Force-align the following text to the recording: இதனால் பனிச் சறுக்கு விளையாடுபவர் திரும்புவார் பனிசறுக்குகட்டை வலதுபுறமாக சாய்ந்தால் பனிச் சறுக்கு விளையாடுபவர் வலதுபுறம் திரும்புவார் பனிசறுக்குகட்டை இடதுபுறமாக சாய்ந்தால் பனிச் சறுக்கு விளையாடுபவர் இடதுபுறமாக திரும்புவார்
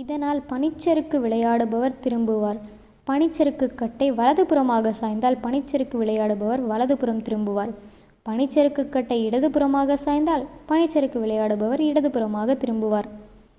இதனால் 0.00 0.40
பனிச் 0.42 0.78
சறுக்கு 0.78 1.16
விளையாடுபவர் 1.20 1.96
திரும்புவார் 2.00 2.60
பனிசறுக்குகட்டை 3.06 4.08
வலதுபுறமாக 4.12 4.92
சாய்ந்தால் 4.92 5.40
பனிச் 5.40 5.66
சறுக்கு 5.66 5.98
விளையாடுபவர் 5.98 6.62
வலதுபுறம் 6.66 7.22
திரும்புவார் 7.22 7.74
பனிசறுக்குகட்டை 8.26 9.18
இடதுபுறமாக 9.24 9.98
சாய்ந்தால் 9.98 10.48
பனிச் 10.66 10.90
சறுக்கு 10.90 11.20
விளையாடுபவர் 11.20 11.84
இடதுபுறமாக 11.84 12.56
திரும்புவார் 12.56 13.10